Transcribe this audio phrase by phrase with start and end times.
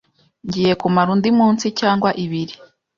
[0.47, 2.55] Ngiye kumara undi munsi cyangwa ibiri.